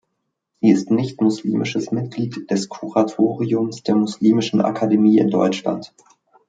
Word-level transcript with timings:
Sie 0.61 0.71
ist 0.71 0.89
nicht-muslimisches 0.89 1.91
Mitglied 1.91 2.49
des 2.49 2.69
Kuratoriums 2.69 3.83
der 3.83 3.93
Muslimischen 3.93 4.59
Akademie 4.61 5.19
in 5.19 5.29
Deutschland. 5.29 5.93